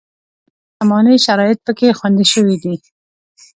[0.03, 2.75] خاص زماني شرایط پکې خوندي شوي دي.